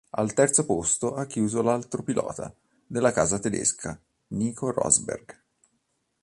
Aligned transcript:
Al 0.09 0.33
terzo 0.33 0.65
posto 0.65 1.13
ha 1.13 1.27
chiuso 1.27 1.61
l'altro 1.61 2.01
pilota 2.01 2.51
della 2.87 3.11
casa 3.11 3.37
tedesca 3.37 4.01
Nico 4.29 4.71
Rosberg. 4.71 5.39